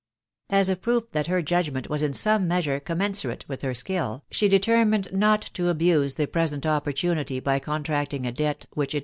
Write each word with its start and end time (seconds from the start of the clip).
As 0.49 0.67
a 0.67 0.75
proof 0.75 1.11
that 1.11 1.27
her 1.27 1.43
judgment 1.43 1.87
was 1.87 2.01
in 2.01 2.13
some 2.13 2.47
measure 2.47 2.79
com 2.79 2.97
mensurate 2.97 3.47
with 3.47 3.61
her 3.61 3.75
skill, 3.75 4.23
she 4.31 4.47
determined 4.47 5.05
oat 5.09 5.41
to 5.53 5.61
*tov»fe 5.71 6.25
<&& 6.25 6.25
present 6.25 6.65
opportunity 6.65 7.39
by 7.39 7.59
contracting 7.59 8.25
a 8.25 8.31
te\ft 8.31 8.65
^Yn&l 8.75 8.99
\\. 8.99 8.99